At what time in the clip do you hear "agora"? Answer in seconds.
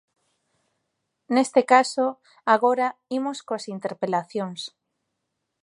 2.55-2.87